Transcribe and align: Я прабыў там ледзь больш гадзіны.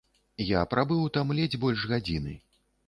Я 0.51 0.61
прабыў 0.71 1.03
там 1.19 1.37
ледзь 1.41 1.61
больш 1.67 1.89
гадзіны. 1.95 2.37